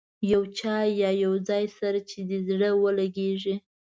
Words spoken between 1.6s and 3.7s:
سره چې دې زړه ولګېږي.